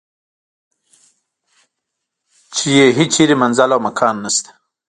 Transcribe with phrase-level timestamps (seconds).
[2.55, 4.49] چې یې هیچرې منزل او مکان نشته.